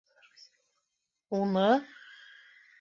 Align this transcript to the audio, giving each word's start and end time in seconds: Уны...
Уны... 1.37 1.69